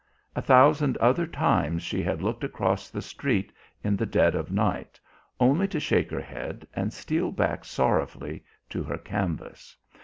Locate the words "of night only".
4.33-5.67